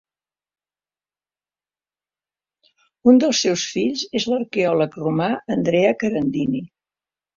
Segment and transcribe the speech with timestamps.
[3.13, 6.65] Un dels seus fills és l'arqueòleg romà Andrea Carandini.